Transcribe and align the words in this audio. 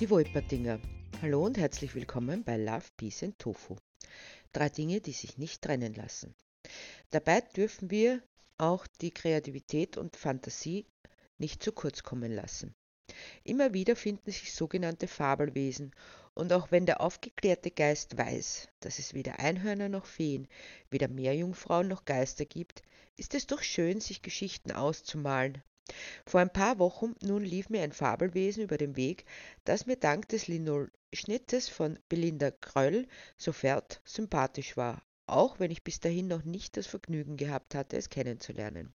Die 0.00 0.08
Wolpertinger. 0.08 0.80
Hallo 1.20 1.44
und 1.44 1.58
herzlich 1.58 1.94
willkommen 1.94 2.42
bei 2.42 2.56
Love, 2.56 2.86
Peace 2.96 3.22
and 3.22 3.38
Tofu. 3.38 3.76
Drei 4.50 4.70
Dinge, 4.70 5.02
die 5.02 5.12
sich 5.12 5.36
nicht 5.36 5.60
trennen 5.60 5.92
lassen. 5.92 6.34
Dabei 7.10 7.42
dürfen 7.42 7.90
wir 7.90 8.22
auch 8.56 8.86
die 9.02 9.10
Kreativität 9.10 9.98
und 9.98 10.16
Fantasie 10.16 10.86
nicht 11.36 11.62
zu 11.62 11.72
kurz 11.72 12.02
kommen 12.02 12.32
lassen. 12.32 12.74
Immer 13.44 13.74
wieder 13.74 13.94
finden 13.94 14.30
sich 14.30 14.54
sogenannte 14.54 15.06
Fabelwesen, 15.06 15.90
und 16.32 16.50
auch 16.54 16.70
wenn 16.70 16.86
der 16.86 17.02
aufgeklärte 17.02 17.70
Geist 17.70 18.16
weiß, 18.16 18.68
dass 18.80 18.98
es 18.98 19.12
weder 19.12 19.38
Einhörner 19.38 19.90
noch 19.90 20.06
Feen, 20.06 20.48
weder 20.90 21.08
Meerjungfrauen 21.08 21.88
noch 21.88 22.06
Geister 22.06 22.46
gibt, 22.46 22.80
ist 23.18 23.34
es 23.34 23.46
doch 23.46 23.62
schön, 23.62 24.00
sich 24.00 24.22
Geschichten 24.22 24.72
auszumalen, 24.72 25.62
vor 26.26 26.40
ein 26.40 26.52
paar 26.52 26.78
Wochen 26.78 27.14
nun 27.22 27.44
lief 27.44 27.68
mir 27.70 27.82
ein 27.82 27.92
Fabelwesen 27.92 28.62
über 28.64 28.78
den 28.78 28.96
Weg, 28.96 29.24
das 29.64 29.86
mir 29.86 29.96
dank 29.96 30.28
des 30.28 30.48
Linolschnittes 30.48 31.68
von 31.68 31.98
Belinda 32.08 32.50
Kröll 32.50 33.06
sofort 33.36 34.00
sympathisch 34.04 34.76
war, 34.76 35.02
auch 35.26 35.60
wenn 35.60 35.70
ich 35.70 35.84
bis 35.84 36.00
dahin 36.00 36.28
noch 36.28 36.44
nicht 36.44 36.76
das 36.76 36.86
Vergnügen 36.86 37.36
gehabt 37.36 37.74
hatte, 37.74 37.96
es 37.96 38.08
kennenzulernen. 38.08 38.92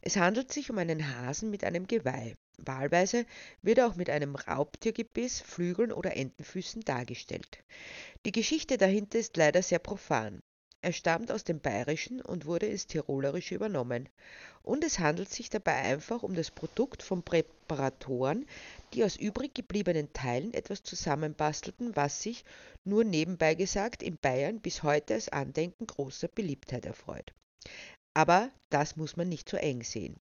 Es 0.00 0.16
handelt 0.16 0.52
sich 0.52 0.70
um 0.70 0.78
einen 0.78 1.16
Hasen 1.16 1.50
mit 1.50 1.64
einem 1.64 1.86
Geweih. 1.86 2.36
Wahlweise 2.58 3.26
wird 3.62 3.78
er 3.78 3.88
auch 3.88 3.96
mit 3.96 4.08
einem 4.08 4.36
Raubtiergebiss, 4.36 5.40
Flügeln 5.40 5.92
oder 5.92 6.16
Entenfüßen 6.16 6.82
dargestellt. 6.82 7.64
Die 8.24 8.32
Geschichte 8.32 8.78
dahinter 8.78 9.18
ist 9.18 9.36
leider 9.36 9.62
sehr 9.62 9.78
profan. 9.78 10.40
Er 10.86 10.92
stammt 10.92 11.32
aus 11.32 11.42
dem 11.42 11.58
Bayerischen 11.58 12.20
und 12.20 12.46
wurde 12.46 12.66
ins 12.66 12.86
Tirolerische 12.86 13.56
übernommen. 13.56 14.08
Und 14.62 14.84
es 14.84 15.00
handelt 15.00 15.28
sich 15.28 15.50
dabei 15.50 15.74
einfach 15.74 16.22
um 16.22 16.36
das 16.36 16.52
Produkt 16.52 17.02
von 17.02 17.24
Präparatoren, 17.24 18.46
die 18.92 19.02
aus 19.02 19.16
übrig 19.16 19.52
gebliebenen 19.52 20.12
Teilen 20.12 20.54
etwas 20.54 20.84
zusammenbastelten, 20.84 21.96
was 21.96 22.22
sich, 22.22 22.44
nur 22.84 23.02
nebenbei 23.02 23.56
gesagt, 23.56 24.00
in 24.00 24.16
Bayern 24.16 24.60
bis 24.60 24.84
heute 24.84 25.14
als 25.14 25.28
Andenken 25.28 25.88
großer 25.88 26.28
Beliebtheit 26.28 26.86
erfreut. 26.86 27.34
Aber 28.14 28.52
das 28.70 28.94
muss 28.94 29.16
man 29.16 29.28
nicht 29.28 29.48
so 29.48 29.56
eng 29.56 29.82
sehen. 29.82 30.20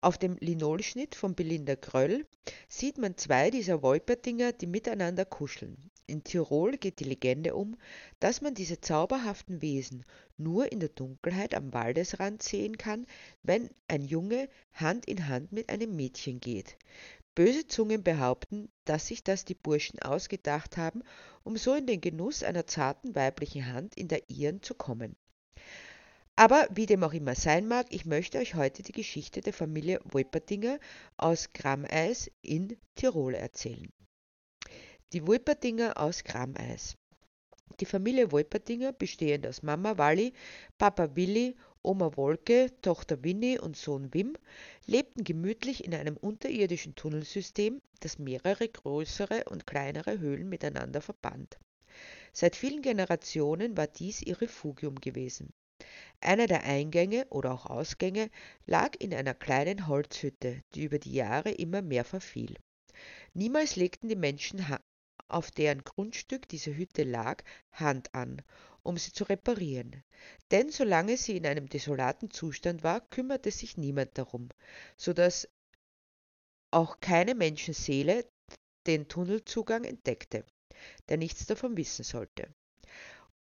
Auf 0.00 0.16
dem 0.16 0.38
Linolschnitt 0.40 1.14
von 1.14 1.34
Belinda 1.34 1.74
Gröll 1.74 2.24
sieht 2.70 2.96
man 2.96 3.18
zwei 3.18 3.50
dieser 3.50 3.82
Wolpertinger, 3.82 4.52
die 4.52 4.66
miteinander 4.66 5.26
kuscheln. 5.26 5.90
In 6.06 6.22
Tirol 6.22 6.76
geht 6.76 7.00
die 7.00 7.04
Legende 7.04 7.54
um, 7.54 7.78
dass 8.20 8.42
man 8.42 8.54
diese 8.54 8.80
zauberhaften 8.80 9.62
Wesen 9.62 10.04
nur 10.36 10.70
in 10.70 10.80
der 10.80 10.90
Dunkelheit 10.90 11.54
am 11.54 11.72
Waldesrand 11.72 12.42
sehen 12.42 12.76
kann, 12.76 13.06
wenn 13.42 13.70
ein 13.88 14.02
Junge 14.02 14.50
Hand 14.74 15.06
in 15.06 15.28
Hand 15.28 15.52
mit 15.52 15.70
einem 15.70 15.96
Mädchen 15.96 16.40
geht. 16.40 16.76
Böse 17.34 17.66
Zungen 17.66 18.04
behaupten, 18.04 18.68
dass 18.84 19.06
sich 19.06 19.24
das 19.24 19.44
die 19.44 19.54
Burschen 19.54 19.98
ausgedacht 20.00 20.76
haben, 20.76 21.02
um 21.42 21.56
so 21.56 21.74
in 21.74 21.86
den 21.86 22.00
Genuss 22.00 22.42
einer 22.42 22.66
zarten 22.66 23.14
weiblichen 23.14 23.72
Hand 23.72 23.96
in 23.96 24.08
der 24.08 24.28
ihren 24.28 24.62
zu 24.62 24.74
kommen. 24.74 25.16
Aber 26.36 26.68
wie 26.70 26.86
dem 26.86 27.02
auch 27.02 27.12
immer 27.12 27.34
sein 27.34 27.66
mag, 27.66 27.86
ich 27.90 28.04
möchte 28.04 28.38
euch 28.38 28.54
heute 28.54 28.82
die 28.82 28.92
Geschichte 28.92 29.40
der 29.40 29.52
Familie 29.52 30.00
Wolpertinger 30.04 30.78
aus 31.16 31.52
Grammeis 31.52 32.30
in 32.42 32.76
Tirol 32.94 33.34
erzählen. 33.34 33.92
Die 35.14 35.24
Wolpertinger 35.28 35.96
aus 35.96 36.24
Grammeis. 36.24 36.96
Die 37.78 37.84
Familie 37.84 38.32
Wolpertinger, 38.32 38.92
bestehend 38.92 39.46
aus 39.46 39.62
Mama 39.62 39.96
Walli, 39.96 40.32
Papa 40.76 41.14
Willi, 41.14 41.54
Oma 41.82 42.16
Wolke, 42.16 42.72
Tochter 42.82 43.22
Winnie 43.22 43.60
und 43.60 43.76
Sohn 43.76 44.12
Wim, 44.12 44.36
lebten 44.86 45.22
gemütlich 45.22 45.84
in 45.84 45.94
einem 45.94 46.16
unterirdischen 46.16 46.96
Tunnelsystem, 46.96 47.80
das 48.00 48.18
mehrere 48.18 48.68
größere 48.68 49.44
und 49.44 49.68
kleinere 49.68 50.18
Höhlen 50.18 50.48
miteinander 50.48 51.00
verband. 51.00 51.60
Seit 52.32 52.56
vielen 52.56 52.82
Generationen 52.82 53.76
war 53.76 53.86
dies 53.86 54.20
ihr 54.20 54.40
Refugium 54.40 54.96
gewesen. 54.96 55.52
Einer 56.20 56.48
der 56.48 56.64
Eingänge 56.64 57.28
oder 57.30 57.52
auch 57.52 57.66
Ausgänge 57.66 58.30
lag 58.66 58.96
in 58.98 59.14
einer 59.14 59.34
kleinen 59.34 59.86
Holzhütte, 59.86 60.60
die 60.74 60.82
über 60.82 60.98
die 60.98 61.12
Jahre 61.12 61.52
immer 61.52 61.82
mehr 61.82 62.04
verfiel. 62.04 62.56
Niemals 63.32 63.76
legten 63.76 64.08
die 64.08 64.16
Menschen 64.16 64.68
auf 65.28 65.50
deren 65.50 65.82
Grundstück 65.84 66.48
diese 66.48 66.76
Hütte 66.76 67.04
lag, 67.04 67.42
Hand 67.72 68.14
an, 68.14 68.42
um 68.82 68.96
sie 68.98 69.12
zu 69.12 69.24
reparieren. 69.24 70.02
Denn 70.50 70.70
solange 70.70 71.16
sie 71.16 71.36
in 71.36 71.46
einem 71.46 71.68
desolaten 71.68 72.30
Zustand 72.30 72.82
war, 72.82 73.00
kümmerte 73.00 73.50
sich 73.50 73.76
niemand 73.76 74.16
darum, 74.18 74.48
so 74.96 75.12
dass 75.12 75.48
auch 76.70 77.00
keine 77.00 77.34
Menschenseele 77.34 78.26
den 78.86 79.08
Tunnelzugang 79.08 79.84
entdeckte, 79.84 80.44
der 81.08 81.16
nichts 81.16 81.46
davon 81.46 81.76
wissen 81.76 82.04
sollte. 82.04 82.48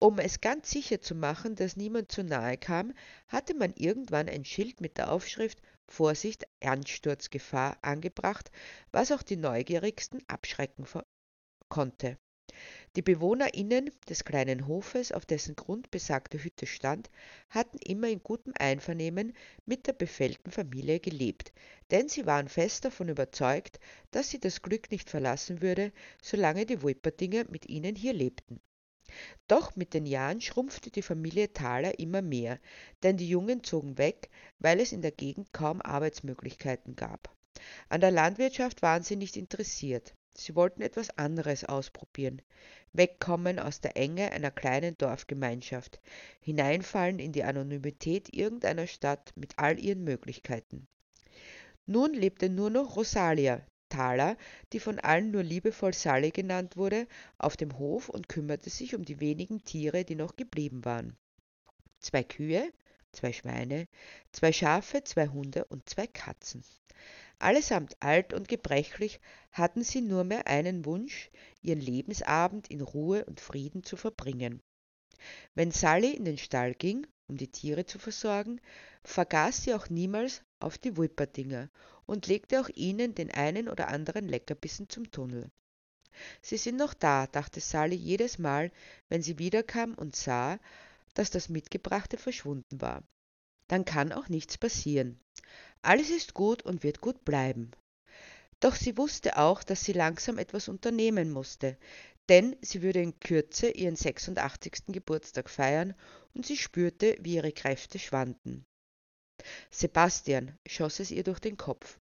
Um 0.00 0.19
es 0.19 0.41
ganz 0.41 0.71
sicher 0.71 1.00
zu 1.00 1.15
machen, 1.15 1.56
dass 1.56 1.77
niemand 1.77 2.12
zu 2.12 2.22
nahe 2.22 2.56
kam, 2.56 2.94
hatte 3.27 3.55
man 3.55 3.72
irgendwann 3.75 4.28
ein 4.28 4.44
Schild 4.44 4.81
mit 4.81 4.97
der 4.97 5.11
Aufschrift 5.11 5.61
Vorsicht, 5.88 6.47
Ansturzgefahr 6.62 7.78
angebracht, 7.83 8.50
was 8.93 9.11
auch 9.11 9.22
die 9.22 9.37
Neugierigsten 9.37 10.22
abschrecken 10.28 10.87
konnte. 11.69 12.19
Die 12.97 13.03
BewohnerInnen 13.03 13.91
des 14.09 14.25
kleinen 14.25 14.67
Hofes, 14.67 15.12
auf 15.12 15.27
dessen 15.27 15.55
Grund 15.55 15.91
besagte 15.91 16.43
Hütte 16.43 16.67
stand, 16.67 17.11
hatten 17.51 17.79
immer 17.79 18.09
in 18.09 18.23
gutem 18.23 18.53
Einvernehmen 18.59 19.34
mit 19.67 19.87
der 19.87 19.93
befällten 19.93 20.51
Familie 20.51 20.99
gelebt, 20.99 21.53
denn 21.91 22.09
sie 22.09 22.27
waren 22.27 22.49
fest 22.49 22.84
davon 22.84 23.09
überzeugt, 23.09 23.79
dass 24.11 24.31
sie 24.31 24.41
das 24.41 24.62
Glück 24.62 24.91
nicht 24.91 25.11
verlassen 25.11 25.62
würde, 25.62 25.93
solange 26.23 26.67
die 26.67 26.83
Wolpertinger 26.83 27.45
mit 27.51 27.69
ihnen 27.69 27.95
hier 27.95 28.15
lebten. 28.15 28.61
Doch 29.47 29.77
mit 29.77 29.95
den 29.95 30.05
Jahren 30.06 30.41
schrumpfte 30.41 30.91
die 30.91 31.03
Familie 31.03 31.53
Thaler 31.53 31.99
immer 31.99 32.23
mehr, 32.23 32.59
denn 33.03 33.17
die 33.17 33.29
Jungen 33.29 33.62
zogen 33.62 33.97
weg, 33.99 34.31
weil 34.59 34.81
es 34.81 34.93
in 34.93 35.03
der 35.03 35.12
Gegend 35.12 35.53
kaum 35.53 35.81
Arbeitsmöglichkeiten 35.81 36.97
gab. 36.97 37.35
An 37.89 38.00
der 38.00 38.11
Landwirtschaft 38.11 38.83
waren 38.83 39.03
sie 39.03 39.17
nicht 39.17 39.37
interessiert. 39.37 40.15
Sie 40.38 40.54
wollten 40.54 40.82
etwas 40.82 41.10
anderes 41.19 41.65
ausprobieren, 41.65 42.41
wegkommen 42.93 43.59
aus 43.59 43.81
der 43.81 43.97
Enge 43.97 44.31
einer 44.31 44.53
kleinen 44.53 44.97
Dorfgemeinschaft, 44.97 46.00
hineinfallen 46.41 47.19
in 47.19 47.32
die 47.32 47.43
Anonymität 47.43 48.32
irgendeiner 48.32 48.87
Stadt 48.87 49.32
mit 49.34 49.59
all 49.59 49.81
ihren 49.81 50.04
Möglichkeiten. 50.04 50.87
Nun 51.87 52.15
lebte 52.15 52.49
nur 52.49 52.71
noch 52.71 52.94
Rosalia 52.97 53.62
Thaler, 53.88 54.37
die 54.72 54.81
von 54.81 54.99
allen 54.99 55.31
nur 55.31 55.43
liebevoll 55.43 55.94
Sally 55.94 56.31
genannt 56.31 56.76
wurde, 56.76 57.09
auf 57.38 57.56
dem 57.56 57.78
Hof 57.78 58.09
und 58.09 58.28
kümmerte 58.28 58.70
sich 58.70 58.94
um 58.94 59.05
die 59.05 59.20
wenigen 59.20 59.65
Tiere, 59.65 60.05
die 60.05 60.15
noch 60.15 60.37
geblieben 60.37 60.84
waren. 60.84 61.16
Zwei 61.99 62.22
Kühe, 62.22 62.72
zwei 63.12 63.32
Schweine, 63.32 63.88
zwei 64.31 64.53
Schafe, 64.53 65.03
zwei 65.03 65.28
Hunde 65.28 65.65
und 65.65 65.88
zwei 65.88 66.06
Katzen. 66.06 66.62
Allesamt 67.41 67.97
alt 68.00 68.32
und 68.32 68.49
gebrechlich 68.49 69.21
hatten 69.53 69.84
sie 69.84 70.00
nur 70.00 70.25
mehr 70.25 70.47
einen 70.47 70.84
Wunsch, 70.84 71.31
ihren 71.62 71.81
Lebensabend 71.81 72.69
in 72.69 72.81
Ruhe 72.81 73.25
und 73.26 73.41
Frieden 73.41 73.84
zu 73.84 73.97
verbringen. 73.97 74.60
Wenn 75.54 75.71
Sally 75.71 76.12
in 76.12 76.25
den 76.25 76.38
Stall 76.38 76.75
ging, 76.75 77.06
um 77.28 77.37
die 77.37 77.50
Tiere 77.50 77.87
zu 77.87 77.99
versorgen, 77.99 78.60
vergaß 79.04 79.65
sie 79.65 79.75
auch 79.75 79.88
niemals 79.88 80.43
auf 80.60 80.78
die 80.78 80.97
Wipperdinger 80.97 81.71
und 82.06 82.26
legte 82.26 82.60
auch 82.60 82.69
ihnen 82.75 83.15
den 83.15 83.31
einen 83.31 83.69
oder 83.69 83.88
anderen 83.88 84.28
Leckerbissen 84.28 84.88
zum 84.88 85.10
Tunnel. 85.10 85.50
Sie 86.43 86.56
sind 86.56 86.76
noch 86.76 86.94
da, 86.94 87.26
dachte 87.26 87.60
Sally 87.60 87.97
jedes 87.97 88.38
Mal, 88.38 88.72
wenn 89.09 89.22
sie 89.22 89.38
wiederkam 89.38 89.94
und 89.94 90.16
sah, 90.16 90.59
dass 91.15 91.31
das 91.31 91.49
Mitgebrachte 91.49 92.19
verschwunden 92.19 92.81
war. 92.81 93.03
Dann 93.69 93.84
kann 93.84 94.12
auch 94.12 94.29
nichts 94.29 94.59
passieren. 94.59 95.20
Alles 95.82 96.11
ist 96.11 96.35
gut 96.35 96.62
und 96.62 96.82
wird 96.82 97.00
gut 97.00 97.25
bleiben. 97.25 97.70
Doch 98.61 98.75
sie 98.75 98.97
wusste 98.97 99.38
auch, 99.38 99.62
dass 99.62 99.85
sie 99.85 99.93
langsam 99.93 100.38
etwas 100.38 100.69
unternehmen 100.69 101.31
musste, 101.31 101.79
denn 102.29 102.56
sie 102.61 102.82
würde 102.82 103.00
in 103.00 103.19
Kürze 103.20 103.70
ihren 103.70 103.97
86. 103.97 104.87
Geburtstag 104.88 105.49
feiern 105.49 105.94
und 106.35 106.44
sie 106.44 106.56
spürte, 106.56 107.17
wie 107.20 107.37
ihre 107.37 107.53
Kräfte 107.53 107.99
schwanden. 107.99 108.67
Sebastian, 109.71 110.59
schoss 110.67 110.99
es 110.99 111.11
ihr 111.11 111.23
durch 111.23 111.38
den 111.38 111.56
Kopf. 111.56 111.99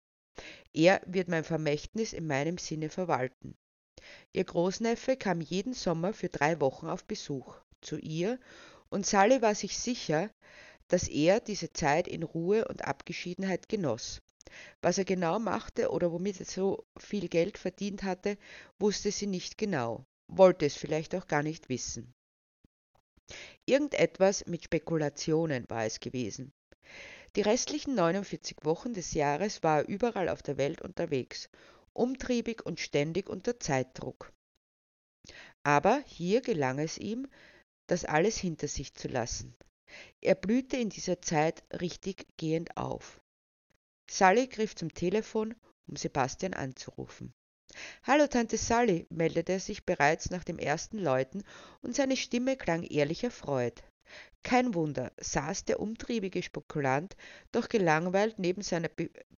Er 0.74 1.00
wird 1.06 1.28
mein 1.28 1.44
Vermächtnis 1.44 2.12
in 2.12 2.26
meinem 2.26 2.58
Sinne 2.58 2.90
verwalten. 2.90 3.56
Ihr 4.32 4.44
Großneffe 4.44 5.16
kam 5.16 5.40
jeden 5.40 5.74
Sommer 5.74 6.12
für 6.12 6.28
drei 6.28 6.60
Wochen 6.60 6.88
auf 6.88 7.04
Besuch 7.04 7.56
zu 7.80 7.96
ihr, 7.98 8.38
und 8.90 9.06
Sally 9.06 9.40
war 9.40 9.54
sich 9.54 9.78
sicher, 9.78 10.30
dass 10.92 11.08
er 11.08 11.40
diese 11.40 11.72
Zeit 11.72 12.06
in 12.06 12.22
Ruhe 12.22 12.68
und 12.68 12.84
Abgeschiedenheit 12.84 13.70
genoss. 13.70 14.20
Was 14.82 14.98
er 14.98 15.06
genau 15.06 15.38
machte 15.38 15.90
oder 15.90 16.12
womit 16.12 16.38
er 16.38 16.44
so 16.44 16.84
viel 16.98 17.28
Geld 17.28 17.56
verdient 17.56 18.02
hatte, 18.02 18.36
wusste 18.78 19.10
sie 19.10 19.26
nicht 19.26 19.56
genau, 19.56 20.04
wollte 20.28 20.66
es 20.66 20.76
vielleicht 20.76 21.14
auch 21.14 21.26
gar 21.26 21.42
nicht 21.42 21.70
wissen. 21.70 22.12
Irgendetwas 23.64 24.44
mit 24.44 24.64
Spekulationen 24.64 25.64
war 25.70 25.86
es 25.86 25.98
gewesen. 25.98 26.52
Die 27.36 27.40
restlichen 27.40 27.94
49 27.94 28.58
Wochen 28.64 28.92
des 28.92 29.14
Jahres 29.14 29.62
war 29.62 29.78
er 29.78 29.88
überall 29.88 30.28
auf 30.28 30.42
der 30.42 30.58
Welt 30.58 30.82
unterwegs 30.82 31.48
umtriebig 31.94 32.66
und 32.66 32.80
ständig 32.80 33.30
unter 33.30 33.58
Zeitdruck. 33.58 34.30
Aber 35.62 36.02
hier 36.06 36.42
gelang 36.42 36.78
es 36.78 36.98
ihm, 36.98 37.28
das 37.86 38.04
alles 38.04 38.36
hinter 38.36 38.68
sich 38.68 38.92
zu 38.92 39.08
lassen. 39.08 39.54
Er 40.20 40.34
blühte 40.34 40.76
in 40.76 40.88
dieser 40.88 41.20
Zeit 41.20 41.64
richtig 41.80 42.26
gehend 42.36 42.76
auf. 42.76 43.20
Sally 44.10 44.46
griff 44.46 44.74
zum 44.74 44.92
Telefon, 44.92 45.54
um 45.86 45.96
Sebastian 45.96 46.54
anzurufen. 46.54 47.32
Hallo, 48.02 48.26
Tante 48.26 48.58
Sally, 48.58 49.06
meldete 49.08 49.52
er 49.52 49.60
sich 49.60 49.86
bereits 49.86 50.30
nach 50.30 50.44
dem 50.44 50.58
ersten 50.58 50.98
Läuten, 50.98 51.42
und 51.80 51.96
seine 51.96 52.16
Stimme 52.16 52.56
klang 52.56 52.82
ehrlich 52.82 53.24
erfreut. 53.24 53.82
Kein 54.42 54.74
Wunder, 54.74 55.12
saß 55.18 55.64
der 55.64 55.80
umtriebige 55.80 56.42
Spekulant 56.42 57.16
doch 57.52 57.68
gelangweilt 57.68 58.38
neben 58.38 58.62
seiner 58.62 58.90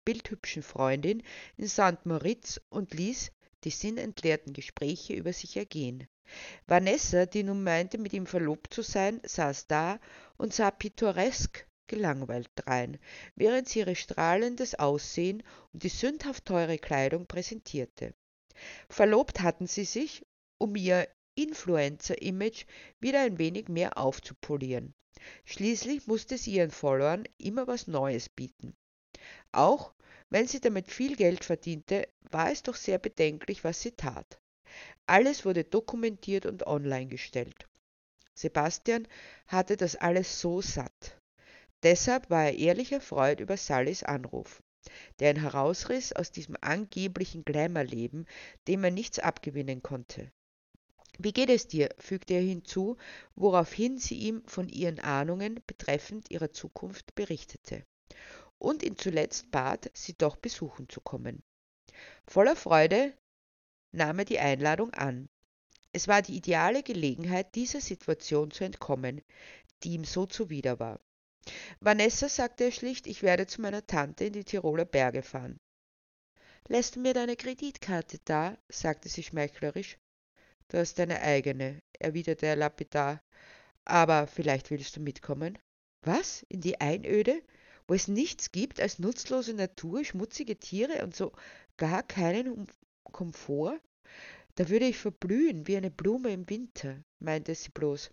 bildhübschen 0.05 0.63
Freundin 0.63 1.23
in 1.57 1.69
St. 1.69 2.05
Moritz 2.05 2.61
und 2.71 2.95
ließ 2.95 3.31
die 3.65 3.71
sinnentleerten 3.71 4.53
Gespräche 4.53 5.15
über 5.15 5.33
sich 5.33 5.57
ergehen. 5.57 6.07
Vanessa, 6.67 7.27
die 7.27 7.43
nun 7.43 7.63
meinte, 7.63 7.99
mit 7.99 8.13
ihm 8.13 8.27
verlobt 8.27 8.73
zu 8.73 8.83
sein, 8.83 9.21
saß 9.25 9.67
da 9.67 9.99
und 10.37 10.55
sah 10.55 10.71
pittoresk 10.71 11.67
gelangweilt 11.87 12.51
drein, 12.55 12.99
während 13.35 13.69
sie 13.69 13.81
ihr 13.81 13.95
strahlendes 13.95 14.75
Aussehen 14.75 15.43
und 15.73 15.83
die 15.83 15.91
sündhaft 15.91 16.47
teure 16.47 16.79
Kleidung 16.79 17.27
präsentierte. 17.27 18.15
Verlobt 18.89 19.41
hatten 19.41 19.67
sie 19.67 19.85
sich, 19.85 20.25
um 20.59 20.77
ihr 20.77 21.09
Influencer-Image 21.35 22.65
wieder 23.01 23.21
ein 23.21 23.39
wenig 23.39 23.69
mehr 23.69 23.99
aufzupolieren. 23.99 24.95
Schließlich 25.45 26.07
musste 26.07 26.39
sie 26.39 26.53
ihren 26.53 26.71
Followern 26.71 27.25
immer 27.39 27.67
was 27.67 27.87
Neues 27.87 28.29
bieten. 28.29 28.77
Auch 29.53 29.93
wenn 30.31 30.47
sie 30.47 30.61
damit 30.61 30.91
viel 30.91 31.17
Geld 31.17 31.45
verdiente, 31.45 32.09
war 32.31 32.51
es 32.51 32.63
doch 32.63 32.75
sehr 32.75 32.99
bedenklich, 32.99 33.63
was 33.65 33.81
sie 33.81 33.93
tat. 33.93 34.41
Alles 35.07 35.45
wurde 35.45 35.65
dokumentiert 35.65 36.47
und 36.47 36.67
online 36.67 37.07
gestellt. 37.07 37.69
Sebastian 38.35 39.07
hatte 39.47 39.77
das 39.77 39.97
alles 39.97 40.41
so 40.41 40.61
satt. 40.61 41.21
Deshalb 41.83 42.31
war 42.31 42.47
er 42.47 42.59
ehrlich 42.59 42.91
erfreut 42.93 43.41
über 43.41 43.57
Sallys 43.57 44.03
Anruf, 44.03 44.63
der 45.21 45.31
ihn 45.31 45.41
herausriss 45.41 46.13
aus 46.13 46.33
diesem 46.33 46.57
angeblichen 46.61 47.45
Glamour-Leben, 47.45 48.27
dem 48.67 48.83
er 48.83 48.91
nichts 48.91 49.19
abgewinnen 49.19 49.83
konnte. 49.83 50.33
Wie 51.19 51.33
geht 51.33 51.51
es 51.51 51.69
dir? 51.69 51.91
fügte 51.99 52.35
er 52.35 52.43
hinzu, 52.43 52.97
woraufhin 53.37 53.99
sie 53.99 54.17
ihm 54.17 54.43
von 54.47 54.69
ihren 54.69 54.99
Ahnungen 54.99 55.61
betreffend 55.67 56.31
ihrer 56.31 56.51
Zukunft 56.51 57.15
berichtete 57.15 57.85
und 58.65 58.83
ihn 58.83 58.97
zuletzt 58.97 59.51
bat, 59.51 59.91
sie 59.95 60.15
doch 60.15 60.37
besuchen 60.37 60.89
zu 60.89 61.01
kommen. 61.01 61.43
Voller 62.27 62.57
Freude 62.57 63.17
nahm 63.93 64.19
er 64.19 64.25
die 64.25 64.41
Einladung 64.41 64.93
an. 64.95 65.29
Es 65.93 66.09
war 66.09 66.23
die 66.23 66.37
ideale 66.37 66.83
Gelegenheit, 66.83 67.55
dieser 67.55 67.81
Situation 67.81 68.51
zu 68.51 68.65
entkommen, 68.65 69.23
die 69.83 69.93
ihm 69.93 70.05
so 70.05 70.27
zuwider 70.27 70.81
war. 70.81 70.99
Vanessa, 71.79 72.29
sagte 72.29 72.65
er 72.65 72.73
schlicht, 72.73 73.07
ich 73.07 73.23
werde 73.23 73.47
zu 73.47 73.61
meiner 73.61 73.87
Tante 73.87 74.25
in 74.25 74.33
die 74.33 74.45
Tiroler 74.45 74.87
Berge 74.87 75.23
fahren. 75.23 75.61
Lässt 76.67 76.97
du 76.97 77.01
mir 77.01 77.13
deine 77.13 77.37
Kreditkarte 77.37 78.19
da? 78.25 78.57
sagte 78.71 79.11
sie 79.11 79.23
schmeichlerisch. 79.23 79.99
Du 80.69 80.79
hast 80.79 80.99
deine 80.99 81.21
eigene, 81.21 81.83
erwiderte 81.99 82.47
er 82.47 82.57
lapidar. 82.57 83.23
Aber 83.85 84.27
vielleicht 84.27 84.71
willst 84.71 84.97
du 84.97 85.01
mitkommen? 85.01 85.59
Was? 86.01 86.45
In 86.49 86.63
die 86.63 86.81
Einöde? 86.81 87.43
Wo 87.87 87.95
es 87.95 88.09
nichts 88.09 88.51
gibt 88.51 88.81
als 88.81 88.99
nutzlose 88.99 89.53
Natur, 89.53 90.05
schmutzige 90.05 90.57
Tiere 90.57 91.05
und 91.05 91.15
so 91.15 91.33
gar 91.77 92.03
keinen 92.03 92.67
Komfort? 93.03 93.79
Da 94.55 94.69
würde 94.69 94.87
ich 94.87 94.97
verblühen 94.97 95.67
wie 95.67 95.77
eine 95.77 95.91
Blume 95.91 96.33
im 96.33 96.49
Winter, 96.49 97.03
meinte 97.19 97.55
sie 97.55 97.71
bloß. 97.71 98.11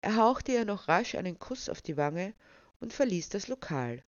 Er 0.00 0.16
hauchte 0.16 0.52
ihr 0.52 0.64
noch 0.64 0.88
rasch 0.88 1.16
einen 1.16 1.38
Kuss 1.38 1.68
auf 1.68 1.82
die 1.82 1.96
Wange 1.96 2.32
und 2.80 2.92
verließ 2.92 3.28
das 3.28 3.48
Lokal, 3.48 4.04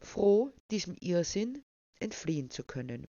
froh, 0.00 0.52
diesem 0.70 0.96
Irrsinn 1.00 1.62
entfliehen 2.00 2.50
zu 2.50 2.64
können. 2.64 3.06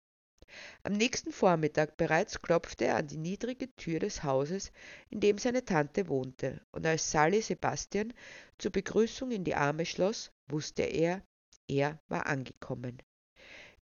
Am 0.83 0.93
nächsten 0.93 1.31
Vormittag 1.31 1.97
bereits 1.97 2.41
klopfte 2.41 2.85
er 2.85 2.97
an 2.97 3.07
die 3.07 3.17
niedrige 3.17 3.73
Tür 3.75 3.99
des 3.99 4.23
Hauses, 4.23 4.71
in 5.09 5.19
dem 5.19 5.37
seine 5.37 5.65
Tante 5.65 6.07
wohnte, 6.07 6.61
und 6.71 6.85
als 6.85 7.09
Sally 7.09 7.41
Sebastian 7.41 8.13
zur 8.57 8.71
Begrüßung 8.71 9.31
in 9.31 9.43
die 9.43 9.55
Arme 9.55 9.85
schloss, 9.85 10.31
wusste 10.47 10.83
er, 10.83 11.23
er 11.67 11.99
war 12.07 12.27
angekommen. 12.27 13.01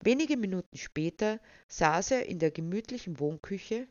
Wenige 0.01 0.37
Minuten 0.37 0.77
später 0.77 1.41
saß 1.69 2.13
er 2.13 2.27
in 2.27 2.39
der 2.39 2.51
gemütlichen 2.51 3.21
Wohnküche, 3.21 3.89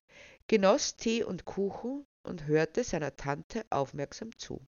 genoss 0.47 0.97
Tee 0.97 1.23
und 1.23 1.45
Kuchen 1.45 2.05
und 2.23 2.47
hörte 2.47 2.83
seiner 2.83 3.15
Tante 3.15 3.65
aufmerksam 3.69 4.37
zu. 4.37 4.65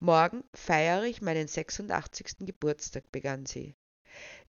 Morgen 0.00 0.42
feiere 0.54 1.04
ich 1.04 1.22
meinen 1.22 1.46
86. 1.46 2.38
Geburtstag, 2.46 3.12
begann 3.12 3.46
sie. 3.46 3.74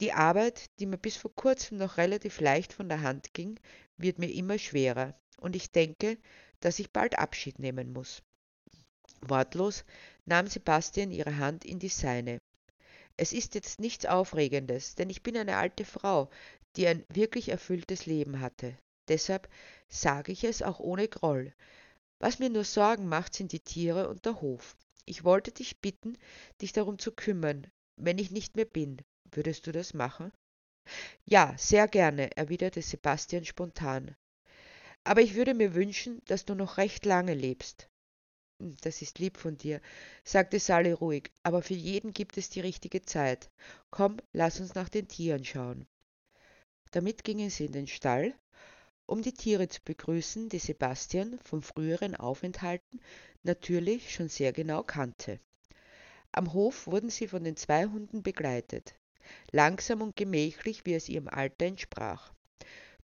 Die 0.02 0.12
Arbeit, 0.12 0.66
die 0.80 0.86
mir 0.86 0.98
bis 0.98 1.16
vor 1.16 1.34
kurzem 1.34 1.78
noch 1.78 1.98
relativ 1.98 2.42
leicht 2.42 2.74
von 2.74 2.90
der 2.90 3.02
Hand 3.02 3.34
ging, 3.34 3.58
wird 3.96 4.20
mir 4.20 4.32
immer 4.34 4.58
schwerer, 4.58 5.18
und 5.38 5.56
ich 5.56 5.72
denke, 5.72 6.18
dass 6.60 6.80
ich 6.80 6.92
bald 6.92 7.18
Abschied 7.18 7.60
nehmen 7.60 7.94
muss. 7.94 8.22
Wortlos 9.22 9.86
nahm 10.26 10.48
Sebastian 10.48 11.12
ihre 11.12 11.38
Hand 11.38 11.64
in 11.64 11.80
die 11.80 11.90
seine. 11.90 12.40
Es 13.18 13.32
ist 13.32 13.56
jetzt 13.56 13.80
nichts 13.80 14.06
Aufregendes, 14.06 14.96
denn 14.96 15.10
ich 15.10 15.24
bin 15.24 15.38
eine 15.38 15.58
alte 15.58 15.86
Frau, 15.86 16.30
die 16.76 16.88
ein 16.88 17.06
wirklich 17.10 17.50
erfülltes 17.50 18.06
Leben 18.06 18.42
hatte. 18.42 18.78
Deshalb 19.08 19.48
sage 19.88 20.32
ich 20.32 20.44
es 20.44 20.62
auch 20.62 20.80
ohne 20.80 21.08
Groll. 21.08 21.54
Was 22.20 22.40
mir 22.40 22.50
nur 22.50 22.64
Sorgen 22.64 23.08
macht, 23.08 23.34
sind 23.34 23.52
die 23.52 23.60
Tiere 23.60 24.10
und 24.10 24.26
der 24.26 24.42
Hof. 24.42 24.76
Ich 25.06 25.24
wollte 25.24 25.52
dich 25.52 25.80
bitten, 25.80 26.18
dich 26.62 26.74
darum 26.74 26.98
zu 27.00 27.12
kümmern, 27.12 27.68
wenn 27.96 28.18
ich 28.18 28.32
nicht 28.32 28.56
mehr 28.56 28.66
bin. 28.66 29.02
Würdest 29.32 29.68
du 29.68 29.72
das 29.72 29.94
machen? 29.94 30.32
Ja, 31.26 31.56
sehr 31.58 31.88
gerne, 31.88 32.36
erwiderte 32.36 32.82
Sebastian 32.82 33.46
spontan. 33.46 34.16
Aber 35.04 35.22
ich 35.22 35.36
würde 35.36 35.54
mir 35.54 35.76
wünschen, 35.76 36.22
dass 36.26 36.46
du 36.46 36.56
noch 36.56 36.78
recht 36.78 37.06
lange 37.06 37.34
lebst. 37.34 37.90
Das 38.60 39.02
ist 39.02 39.20
lieb 39.20 39.38
von 39.38 39.58
dir, 39.58 39.82
sagte 40.24 40.60
Sally 40.60 40.92
ruhig, 40.92 41.32
aber 41.44 41.62
für 41.62 41.74
jeden 41.74 42.14
gibt 42.14 42.38
es 42.38 42.50
die 42.50 42.62
richtige 42.62 43.02
Zeit. 43.02 43.50
Komm, 43.92 44.18
lass 44.32 44.60
uns 44.60 44.76
nach 44.76 44.88
den 44.88 45.08
Tieren 45.08 45.44
schauen. 45.44 45.86
Damit 46.92 47.24
gingen 47.26 47.50
sie 47.50 47.66
in 47.66 47.74
den 47.74 47.88
Stall, 47.88 48.34
um 49.08 49.22
die 49.22 49.34
Tiere 49.34 49.68
zu 49.68 49.82
begrüßen, 49.84 50.48
die 50.50 50.60
Sebastian 50.60 51.38
vom 51.44 51.62
früheren 51.62 52.16
Aufenthalten 52.16 53.02
natürlich 53.44 54.14
schon 54.14 54.30
sehr 54.30 54.54
genau 54.54 54.84
kannte. 54.84 55.40
Am 56.32 56.54
Hof 56.54 56.88
wurden 56.88 57.10
sie 57.10 57.28
von 57.28 57.44
den 57.44 57.58
zwei 57.58 57.86
Hunden 57.86 58.24
begleitet, 58.24 58.96
langsam 59.52 60.02
und 60.02 60.16
gemächlich, 60.16 60.86
wie 60.86 60.94
es 60.94 61.10
ihrem 61.10 61.28
Alter 61.28 61.66
entsprach. 61.66 62.35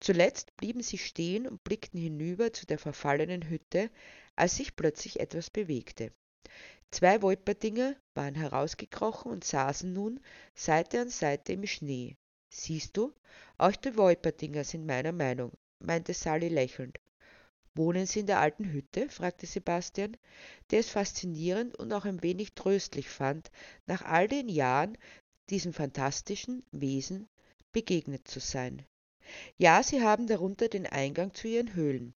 Zuletzt 0.00 0.56
blieben 0.56 0.82
sie 0.82 0.98
stehen 0.98 1.46
und 1.46 1.64
blickten 1.64 1.98
hinüber 1.98 2.52
zu 2.52 2.66
der 2.66 2.78
verfallenen 2.78 3.48
Hütte, 3.48 3.90
als 4.36 4.56
sich 4.56 4.76
plötzlich 4.76 5.20
etwas 5.20 5.50
bewegte. 5.50 6.12
Zwei 6.90 7.20
Wolperdinger 7.22 7.96
waren 8.14 8.34
herausgekrochen 8.34 9.32
und 9.32 9.44
saßen 9.44 9.92
nun 9.92 10.20
Seite 10.54 11.00
an 11.00 11.08
Seite 11.08 11.52
im 11.54 11.66
Schnee. 11.66 12.16
Siehst 12.48 12.96
du, 12.96 13.12
auch 13.58 13.72
die 13.72 13.96
Wolperdinger 13.96 14.64
sind 14.64 14.86
meiner 14.86 15.12
Meinung, 15.12 15.52
meinte 15.78 16.14
Sally 16.14 16.48
lächelnd. 16.48 16.98
Wohnen 17.74 18.06
Sie 18.06 18.20
in 18.20 18.26
der 18.26 18.40
alten 18.40 18.72
Hütte? 18.72 19.10
fragte 19.10 19.44
Sebastian, 19.46 20.16
der 20.70 20.80
es 20.80 20.88
faszinierend 20.88 21.76
und 21.76 21.92
auch 21.92 22.06
ein 22.06 22.22
wenig 22.22 22.54
tröstlich 22.54 23.08
fand, 23.08 23.50
nach 23.86 24.02
all 24.02 24.28
den 24.28 24.48
Jahren 24.48 24.96
diesem 25.50 25.74
fantastischen 25.74 26.64
Wesen 26.70 27.28
begegnet 27.72 28.26
zu 28.28 28.40
sein. 28.40 28.86
Ja, 29.58 29.82
sie 29.82 30.02
haben 30.02 30.26
darunter 30.26 30.68
den 30.68 30.86
Eingang 30.86 31.34
zu 31.34 31.48
ihren 31.48 31.74
Höhlen, 31.74 32.14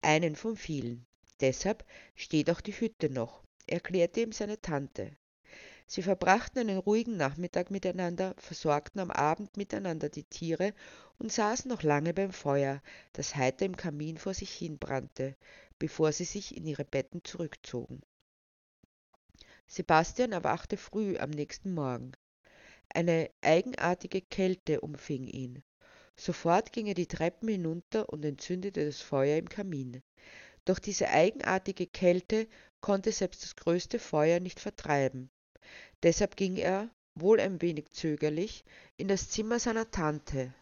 einen 0.00 0.36
von 0.36 0.56
vielen. 0.56 1.06
Deshalb 1.40 1.84
steht 2.14 2.50
auch 2.50 2.60
die 2.60 2.78
Hütte 2.78 3.10
noch, 3.10 3.42
erklärte 3.66 4.20
ihm 4.20 4.32
seine 4.32 4.60
Tante. 4.60 5.16
Sie 5.86 6.02
verbrachten 6.02 6.60
einen 6.60 6.78
ruhigen 6.78 7.16
Nachmittag 7.16 7.70
miteinander, 7.70 8.34
versorgten 8.38 9.00
am 9.00 9.10
Abend 9.10 9.56
miteinander 9.56 10.08
die 10.08 10.24
Tiere 10.24 10.72
und 11.18 11.32
saßen 11.32 11.68
noch 11.68 11.82
lange 11.82 12.14
beim 12.14 12.32
Feuer, 12.32 12.80
das 13.12 13.36
heiter 13.36 13.66
im 13.66 13.76
Kamin 13.76 14.16
vor 14.16 14.32
sich 14.32 14.52
hin 14.52 14.78
brannte, 14.78 15.36
bevor 15.78 16.12
sie 16.12 16.24
sich 16.24 16.56
in 16.56 16.66
ihre 16.66 16.84
Betten 16.84 17.24
zurückzogen. 17.24 18.00
Sebastian 19.66 20.32
erwachte 20.32 20.76
früh 20.76 21.16
am 21.18 21.30
nächsten 21.30 21.74
Morgen. 21.74 22.12
Eine 22.88 23.30
eigenartige 23.40 24.20
Kälte 24.20 24.80
umfing 24.80 25.26
ihn. 25.26 25.62
Sofort 26.24 26.72
ging 26.72 26.86
er 26.86 26.94
die 26.94 27.08
Treppen 27.08 27.48
hinunter 27.48 28.08
und 28.08 28.24
entzündete 28.24 28.86
das 28.86 29.00
Feuer 29.00 29.38
im 29.38 29.48
Kamin. 29.48 30.00
Doch 30.64 30.78
diese 30.78 31.08
eigenartige 31.08 31.88
Kälte 31.88 32.46
konnte 32.80 33.10
selbst 33.10 33.42
das 33.42 33.56
größte 33.56 33.98
Feuer 33.98 34.38
nicht 34.38 34.60
vertreiben. 34.60 35.30
Deshalb 36.04 36.36
ging 36.36 36.54
er, 36.58 36.88
wohl 37.16 37.40
ein 37.40 37.60
wenig 37.60 37.90
zögerlich, 37.90 38.64
in 38.96 39.08
das 39.08 39.30
Zimmer 39.30 39.58
seiner 39.58 39.90
Tante 39.90 40.54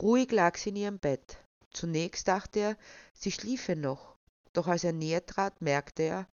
Ruhig 0.00 0.32
lag 0.32 0.56
sie 0.56 0.70
in 0.70 0.76
ihrem 0.76 0.98
Bett. 0.98 1.38
Zunächst 1.70 2.26
dachte 2.26 2.58
er, 2.58 2.76
sie 3.12 3.30
schliefe 3.30 3.76
noch, 3.76 4.16
doch 4.52 4.66
als 4.66 4.82
er 4.82 4.92
näher 4.92 5.24
trat, 5.24 5.62
merkte 5.62 6.02
er, 6.02 6.28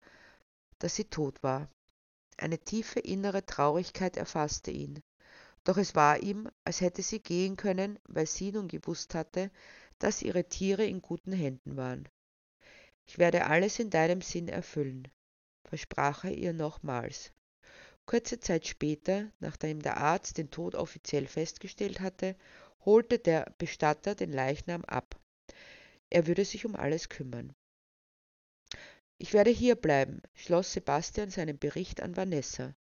dass 0.79 0.95
sie 0.95 1.05
tot 1.05 1.43
war. 1.43 1.69
Eine 2.39 2.59
tiefe 2.59 3.01
innere 3.01 3.45
Traurigkeit 3.45 4.17
erfasste 4.17 4.71
ihn. 4.71 5.03
Doch 5.69 5.77
es 5.77 5.95
war 5.95 6.23
ihm, 6.23 6.49
als 6.65 6.81
hätte 6.81 7.03
sie 7.03 7.21
gehen 7.21 7.59
können, 7.59 7.99
weil 8.09 8.27
sie 8.27 8.53
nun 8.53 8.69
gewusst 8.69 9.15
hatte, 9.15 9.51
dass 9.99 10.23
ihre 10.23 10.45
Tiere 10.45 10.87
in 10.87 11.03
guten 11.03 11.31
Händen 11.31 11.77
waren. 11.77 12.09
Ich 13.07 13.19
werde 13.19 13.45
alles 13.45 13.79
in 13.79 13.91
deinem 13.91 14.23
Sinn 14.23 14.49
erfüllen, 14.49 15.09
versprach 15.67 16.25
er 16.25 16.33
ihr 16.33 16.55
nochmals. 16.55 17.33
Kurze 18.07 18.41
Zeit 18.41 18.67
später, 18.67 19.31
nachdem 19.41 19.83
der 19.83 19.99
Arzt 19.99 20.39
den 20.39 20.51
Tod 20.51 20.75
offiziell 20.75 21.27
festgestellt 21.27 22.01
hatte, 22.01 22.35
holte 22.87 23.19
der 23.19 23.53
Bestatter 23.59 24.15
den 24.15 24.33
Leichnam 24.33 24.87
ab. 24.87 25.21
Er 26.09 26.27
würde 26.27 26.47
sich 26.47 26.65
um 26.65 26.77
alles 26.77 27.11
kümmern. 27.11 27.55
Ich 29.19 29.35
werde 29.35 29.51
hier 29.51 29.75
bleiben, 29.75 30.23
schloss 30.33 30.73
Sebastian 30.73 31.29
seinen 31.29 31.59
Bericht 31.59 32.01
an 32.01 32.17
Vanessa. 32.17 32.75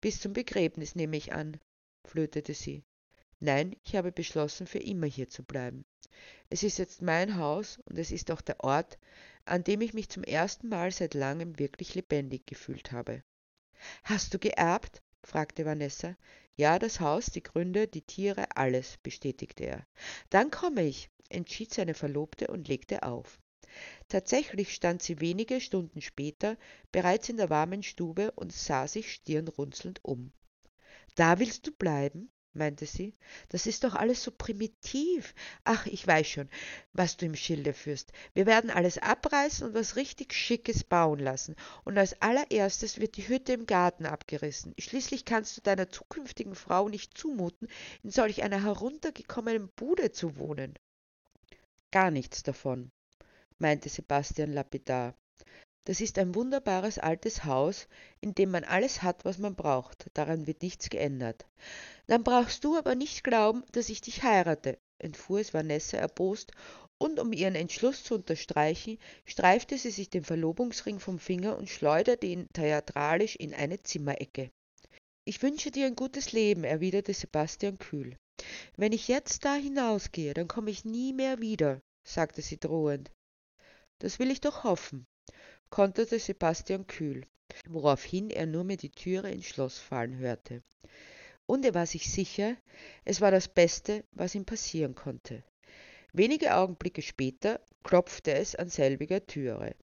Bis 0.00 0.20
zum 0.20 0.32
Begräbnis 0.32 0.94
nehme 0.94 1.16
ich 1.16 1.32
an, 1.32 1.58
flötete 2.04 2.54
sie. 2.54 2.84
Nein, 3.38 3.74
ich 3.84 3.96
habe 3.96 4.12
beschlossen, 4.12 4.66
für 4.66 4.78
immer 4.78 5.06
hier 5.06 5.28
zu 5.28 5.42
bleiben. 5.42 5.84
Es 6.50 6.62
ist 6.62 6.78
jetzt 6.78 7.00
mein 7.00 7.36
Haus 7.36 7.78
und 7.86 7.98
es 7.98 8.10
ist 8.10 8.30
auch 8.30 8.40
der 8.40 8.62
Ort, 8.62 8.98
an 9.44 9.64
dem 9.64 9.80
ich 9.80 9.94
mich 9.94 10.08
zum 10.08 10.24
ersten 10.24 10.68
Mal 10.68 10.90
seit 10.92 11.14
langem 11.14 11.58
wirklich 11.58 11.94
lebendig 11.94 12.46
gefühlt 12.46 12.92
habe. 12.92 13.22
Hast 14.04 14.34
du 14.34 14.38
geerbt? 14.38 15.02
fragte 15.24 15.64
Vanessa. 15.64 16.16
Ja, 16.56 16.78
das 16.78 17.00
Haus, 17.00 17.26
die 17.26 17.42
Gründe, 17.42 17.88
die 17.88 18.02
Tiere, 18.02 18.44
alles, 18.54 18.98
bestätigte 19.02 19.64
er. 19.64 19.86
Dann 20.28 20.50
komme 20.50 20.82
ich, 20.82 21.08
entschied 21.30 21.72
seine 21.72 21.94
Verlobte 21.94 22.48
und 22.48 22.68
legte 22.68 23.02
auf. 23.02 23.40
Tatsächlich 24.08 24.74
stand 24.74 25.02
sie 25.02 25.20
wenige 25.20 25.60
Stunden 25.60 26.00
später 26.02 26.58
bereits 26.92 27.28
in 27.28 27.36
der 27.36 27.48
warmen 27.48 27.82
Stube 27.82 28.32
und 28.32 28.52
sah 28.52 28.88
sich 28.88 29.12
stirnrunzelnd 29.12 30.04
um. 30.04 30.32
Da 31.14 31.38
willst 31.38 31.66
du 31.66 31.72
bleiben? 31.72 32.30
meinte 32.52 32.86
sie. 32.86 33.14
Das 33.48 33.66
ist 33.66 33.84
doch 33.84 33.94
alles 33.94 34.22
so 34.22 34.30
primitiv. 34.30 35.34
Ach, 35.64 35.86
ich 35.86 36.06
weiß 36.06 36.26
schon, 36.26 36.48
was 36.92 37.16
du 37.16 37.26
im 37.26 37.36
Schilde 37.36 37.72
führst. 37.72 38.12
Wir 38.34 38.46
werden 38.46 38.70
alles 38.70 38.98
abreißen 38.98 39.68
und 39.68 39.74
was 39.74 39.96
richtig 39.96 40.32
Schickes 40.32 40.84
bauen 40.84 41.20
lassen. 41.20 41.54
Und 41.84 41.96
als 41.96 42.20
allererstes 42.20 43.00
wird 43.00 43.16
die 43.16 43.28
Hütte 43.28 43.52
im 43.52 43.66
Garten 43.66 44.06
abgerissen. 44.06 44.74
Schließlich 44.78 45.24
kannst 45.24 45.56
du 45.56 45.60
deiner 45.60 45.88
zukünftigen 45.88 46.54
Frau 46.54 46.88
nicht 46.88 47.16
zumuten, 47.16 47.68
in 48.02 48.10
solch 48.10 48.42
einer 48.42 48.62
heruntergekommenen 48.62 49.68
Bude 49.68 50.12
zu 50.12 50.36
wohnen. 50.36 50.74
Gar 51.92 52.10
nichts 52.10 52.42
davon, 52.42 52.90
meinte 53.58 53.88
Sebastian 53.88 54.52
lapidar. 54.52 55.14
Das 55.84 56.00
ist 56.00 56.18
ein 56.18 56.34
wunderbares 56.34 56.98
altes 56.98 57.44
Haus, 57.44 57.88
in 58.20 58.34
dem 58.34 58.50
man 58.50 58.64
alles 58.64 59.02
hat, 59.02 59.24
was 59.24 59.38
man 59.38 59.54
braucht. 59.54 60.06
Daran 60.14 60.46
wird 60.46 60.62
nichts 60.62 60.90
geändert. 60.90 61.46
Dann 62.06 62.22
brauchst 62.22 62.64
du 62.64 62.76
aber 62.76 62.94
nicht 62.94 63.24
glauben, 63.24 63.64
dass 63.72 63.88
ich 63.88 64.00
dich 64.00 64.22
heirate, 64.22 64.78
entfuhr 64.98 65.40
es 65.40 65.54
Vanessa 65.54 65.96
erbost, 65.96 66.52
und 66.98 67.18
um 67.18 67.32
ihren 67.32 67.54
Entschluss 67.54 68.04
zu 68.04 68.14
unterstreichen, 68.14 68.98
streifte 69.24 69.78
sie 69.78 69.90
sich 69.90 70.10
den 70.10 70.22
Verlobungsring 70.22 71.00
vom 71.00 71.18
Finger 71.18 71.56
und 71.56 71.70
schleuderte 71.70 72.26
ihn 72.26 72.46
theatralisch 72.52 73.36
in 73.36 73.54
eine 73.54 73.82
Zimmerecke. 73.82 74.50
Ich 75.24 75.42
wünsche 75.42 75.70
dir 75.70 75.86
ein 75.86 75.96
gutes 75.96 76.32
Leben, 76.32 76.64
erwiderte 76.64 77.14
Sebastian 77.14 77.78
kühl. 77.78 78.16
Wenn 78.76 78.92
ich 78.92 79.08
jetzt 79.08 79.44
da 79.46 79.54
hinausgehe, 79.54 80.34
dann 80.34 80.48
komme 80.48 80.70
ich 80.70 80.84
nie 80.84 81.14
mehr 81.14 81.40
wieder, 81.40 81.80
sagte 82.06 82.42
sie 82.42 82.58
drohend. 82.58 83.10
Das 83.98 84.18
will 84.18 84.30
ich 84.30 84.40
doch 84.40 84.64
hoffen, 84.64 85.06
konterte 85.70 86.18
Sebastian 86.18 86.86
kühl, 86.86 87.26
woraufhin 87.68 88.30
er 88.30 88.46
nur 88.46 88.64
mehr 88.64 88.76
die 88.76 88.90
Türe 88.90 89.30
ins 89.30 89.46
Schloss 89.46 89.78
fallen 89.78 90.18
hörte. 90.18 90.62
Und 91.46 91.64
er 91.64 91.74
war 91.74 91.86
sich 91.86 92.10
sicher, 92.10 92.56
es 93.04 93.20
war 93.20 93.30
das 93.30 93.48
Beste, 93.48 94.04
was 94.12 94.34
ihm 94.34 94.44
passieren 94.44 94.94
konnte. 94.94 95.42
Wenige 96.12 96.54
Augenblicke 96.54 97.02
später 97.02 97.60
klopfte 97.84 98.32
es 98.32 98.54
an 98.54 98.68
selbiger 98.68 99.26
Türe. 99.26 99.74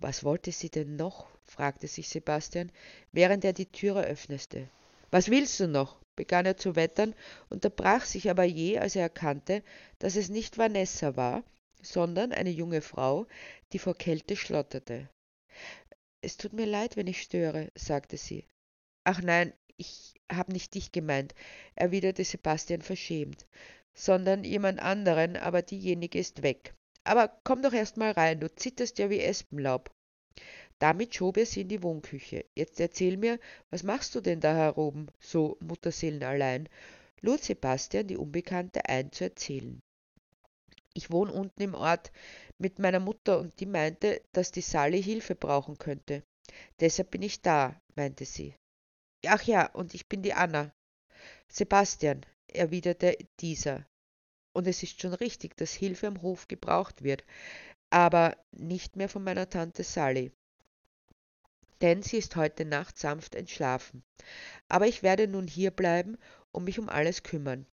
Was 0.00 0.24
wollte 0.24 0.52
sie 0.52 0.70
denn 0.70 0.96
noch? 0.96 1.28
fragte 1.44 1.88
sich 1.88 2.08
Sebastian, 2.08 2.70
während 3.10 3.44
er 3.44 3.52
die 3.52 3.70
Türe 3.70 4.04
öffnete. 4.04 4.68
Was 5.10 5.30
willst 5.30 5.58
du 5.60 5.68
noch? 5.68 6.00
begann 6.14 6.46
er 6.46 6.56
zu 6.56 6.74
wettern, 6.74 7.14
unterbrach 7.48 8.04
sich 8.04 8.28
aber 8.28 8.44
je, 8.44 8.78
als 8.78 8.96
er 8.96 9.02
erkannte, 9.02 9.62
dass 10.00 10.16
es 10.16 10.28
nicht 10.28 10.58
Vanessa 10.58 11.16
war, 11.16 11.44
sondern 11.82 12.32
eine 12.32 12.50
junge 12.50 12.80
Frau, 12.80 13.26
die 13.72 13.78
vor 13.78 13.94
Kälte 13.94 14.36
schlotterte. 14.36 15.08
Es 16.20 16.36
tut 16.36 16.52
mir 16.52 16.66
leid, 16.66 16.96
wenn 16.96 17.06
ich 17.06 17.22
störe, 17.22 17.70
sagte 17.74 18.16
sie. 18.16 18.46
Ach 19.04 19.22
nein, 19.22 19.52
ich 19.76 20.14
hab 20.30 20.48
nicht 20.48 20.74
dich 20.74 20.92
gemeint, 20.92 21.34
erwiderte 21.74 22.24
Sebastian 22.24 22.82
verschämt, 22.82 23.46
sondern 23.94 24.44
jemand 24.44 24.80
anderen, 24.80 25.36
aber 25.36 25.62
diejenige 25.62 26.18
ist 26.18 26.42
weg. 26.42 26.74
Aber 27.04 27.40
komm 27.44 27.62
doch 27.62 27.72
erst 27.72 27.96
mal 27.96 28.10
rein, 28.10 28.40
du 28.40 28.54
zitterst 28.54 28.98
ja 28.98 29.08
wie 29.08 29.20
Espenlaub. 29.20 29.90
Damit 30.78 31.14
schob 31.14 31.38
er 31.38 31.46
sie 31.46 31.62
in 31.62 31.68
die 31.68 31.82
Wohnküche. 31.82 32.44
Jetzt 32.54 32.78
erzähl 32.80 33.16
mir, 33.16 33.40
was 33.70 33.82
machst 33.82 34.14
du 34.14 34.20
denn 34.20 34.40
da 34.40 34.54
heroben, 34.54 35.08
so 35.18 35.56
Mutterseelenallein? 35.60 36.68
lud 37.20 37.42
Sebastian 37.42 38.06
die 38.06 38.16
Unbekannte 38.16 38.88
ein 38.88 39.10
zu 39.10 39.24
erzählen. 39.24 39.80
Ich 40.94 41.10
wohne 41.10 41.32
unten 41.32 41.62
im 41.62 41.74
Ort 41.74 42.10
mit 42.58 42.78
meiner 42.78 43.00
Mutter 43.00 43.38
und 43.38 43.58
die 43.60 43.66
meinte, 43.66 44.22
dass 44.32 44.50
die 44.50 44.62
Sally 44.62 45.02
Hilfe 45.02 45.34
brauchen 45.34 45.78
könnte. 45.78 46.22
Deshalb 46.80 47.10
bin 47.10 47.22
ich 47.22 47.42
da, 47.42 47.80
meinte 47.94 48.24
sie. 48.24 48.54
Ach 49.26 49.42
ja, 49.42 49.66
und 49.72 49.94
ich 49.94 50.08
bin 50.08 50.22
die 50.22 50.34
Anna. 50.34 50.72
Sebastian, 51.48 52.24
erwiderte 52.46 53.16
dieser. 53.40 53.86
Und 54.54 54.66
es 54.66 54.82
ist 54.82 55.00
schon 55.00 55.14
richtig, 55.14 55.56
dass 55.56 55.72
Hilfe 55.72 56.06
am 56.06 56.22
Hof 56.22 56.48
gebraucht 56.48 57.02
wird, 57.02 57.24
aber 57.90 58.36
nicht 58.52 58.96
mehr 58.96 59.08
von 59.08 59.24
meiner 59.24 59.48
Tante 59.48 59.84
Sally. 59.84 60.32
Denn 61.80 62.02
sie 62.02 62.18
ist 62.18 62.34
heute 62.34 62.64
Nacht 62.64 62.98
sanft 62.98 63.34
entschlafen. 63.34 64.02
Aber 64.68 64.86
ich 64.86 65.02
werde 65.02 65.28
nun 65.28 65.46
hier 65.46 65.70
bleiben 65.70 66.18
und 66.50 66.64
mich 66.64 66.78
um 66.78 66.88
alles 66.88 67.22
kümmern. 67.22 67.66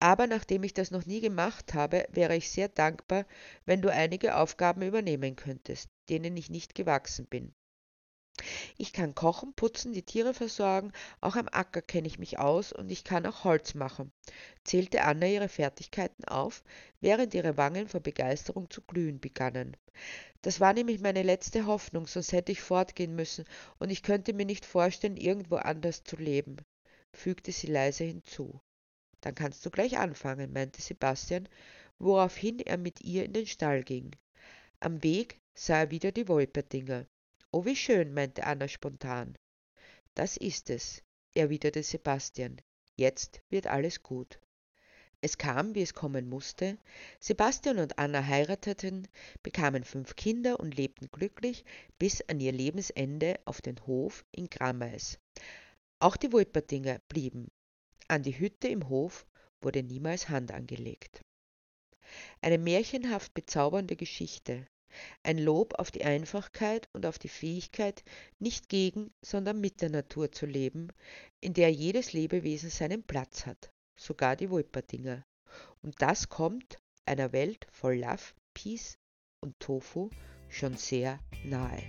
Aber 0.00 0.26
nachdem 0.26 0.62
ich 0.62 0.74
das 0.74 0.90
noch 0.90 1.06
nie 1.06 1.20
gemacht 1.20 1.74
habe, 1.74 2.06
wäre 2.10 2.36
ich 2.36 2.50
sehr 2.50 2.68
dankbar, 2.68 3.26
wenn 3.64 3.82
du 3.82 3.92
einige 3.92 4.36
Aufgaben 4.36 4.82
übernehmen 4.82 5.34
könntest, 5.34 5.88
denen 6.08 6.36
ich 6.36 6.50
nicht 6.50 6.74
gewachsen 6.74 7.26
bin. 7.26 7.52
Ich 8.76 8.92
kann 8.92 9.16
kochen, 9.16 9.52
putzen, 9.54 9.92
die 9.92 10.04
Tiere 10.04 10.32
versorgen, 10.32 10.92
auch 11.20 11.34
am 11.34 11.48
Acker 11.50 11.82
kenne 11.82 12.06
ich 12.06 12.20
mich 12.20 12.38
aus 12.38 12.72
und 12.72 12.88
ich 12.90 13.02
kann 13.02 13.26
auch 13.26 13.42
Holz 13.42 13.74
machen, 13.74 14.12
zählte 14.62 15.02
Anna 15.02 15.26
ihre 15.26 15.48
Fertigkeiten 15.48 16.24
auf, 16.24 16.62
während 17.00 17.34
ihre 17.34 17.56
Wangen 17.56 17.88
vor 17.88 17.98
Begeisterung 17.98 18.70
zu 18.70 18.82
glühen 18.82 19.18
begannen. 19.18 19.76
Das 20.42 20.60
war 20.60 20.72
nämlich 20.72 21.00
meine 21.00 21.24
letzte 21.24 21.66
Hoffnung, 21.66 22.06
sonst 22.06 22.30
hätte 22.30 22.52
ich 22.52 22.60
fortgehen 22.60 23.16
müssen, 23.16 23.44
und 23.80 23.90
ich 23.90 24.04
könnte 24.04 24.32
mir 24.32 24.46
nicht 24.46 24.64
vorstellen, 24.64 25.16
irgendwo 25.16 25.56
anders 25.56 26.04
zu 26.04 26.14
leben, 26.14 26.58
fügte 27.12 27.50
sie 27.50 27.66
leise 27.66 28.04
hinzu. 28.04 28.60
Dann 29.20 29.34
kannst 29.34 29.64
du 29.66 29.70
gleich 29.70 29.98
anfangen, 29.98 30.52
meinte 30.52 30.80
Sebastian, 30.80 31.48
woraufhin 31.98 32.60
er 32.60 32.76
mit 32.78 33.00
ihr 33.00 33.24
in 33.24 33.32
den 33.32 33.46
Stall 33.46 33.82
ging. 33.82 34.12
Am 34.80 35.02
Weg 35.02 35.40
sah 35.54 35.80
er 35.80 35.90
wieder 35.90 36.12
die 36.12 36.28
Wolperdinger. 36.28 37.06
Oh, 37.50 37.64
wie 37.64 37.76
schön, 37.76 38.14
meinte 38.14 38.44
Anna 38.44 38.68
spontan. 38.68 39.36
Das 40.14 40.36
ist 40.36 40.70
es, 40.70 41.02
erwiderte 41.34 41.82
Sebastian. 41.82 42.60
Jetzt 42.96 43.42
wird 43.50 43.66
alles 43.66 44.02
gut. 44.02 44.38
Es 45.20 45.36
kam, 45.36 45.74
wie 45.74 45.82
es 45.82 45.94
kommen 45.94 46.28
musste. 46.28 46.78
Sebastian 47.18 47.78
und 47.78 47.98
Anna 47.98 48.24
heirateten, 48.24 49.08
bekamen 49.42 49.82
fünf 49.82 50.14
Kinder 50.14 50.60
und 50.60 50.76
lebten 50.76 51.08
glücklich 51.10 51.64
bis 51.98 52.22
an 52.28 52.38
ihr 52.38 52.52
Lebensende 52.52 53.40
auf 53.44 53.60
den 53.60 53.84
Hof 53.86 54.24
in 54.30 54.48
Grammeis. 54.48 55.18
Auch 55.98 56.16
die 56.16 56.32
Wolperdinger 56.32 57.00
blieben, 57.08 57.48
an 58.08 58.22
die 58.22 58.38
Hütte 58.38 58.68
im 58.68 58.88
Hof 58.88 59.26
wurde 59.60 59.82
niemals 59.82 60.28
Hand 60.28 60.52
angelegt. 60.52 61.22
Eine 62.40 62.58
märchenhaft 62.58 63.34
bezaubernde 63.34 63.96
Geschichte, 63.96 64.66
ein 65.22 65.38
Lob 65.38 65.74
auf 65.78 65.90
die 65.90 66.04
Einfachkeit 66.04 66.88
und 66.92 67.04
auf 67.04 67.18
die 67.18 67.28
Fähigkeit, 67.28 68.02
nicht 68.38 68.68
gegen, 68.68 69.12
sondern 69.22 69.60
mit 69.60 69.82
der 69.82 69.90
Natur 69.90 70.32
zu 70.32 70.46
leben, 70.46 70.88
in 71.40 71.52
der 71.52 71.70
jedes 71.70 72.12
Lebewesen 72.12 72.70
seinen 72.70 73.02
Platz 73.02 73.46
hat, 73.46 73.70
sogar 73.96 74.36
die 74.36 74.50
Wolperdinger. 74.50 75.24
Und 75.82 76.00
das 76.00 76.28
kommt 76.28 76.78
einer 77.04 77.32
Welt 77.32 77.66
voll 77.70 77.96
Love, 77.96 78.34
Peace 78.54 78.98
und 79.40 79.58
Tofu 79.60 80.10
schon 80.48 80.76
sehr 80.76 81.20
nahe. 81.44 81.82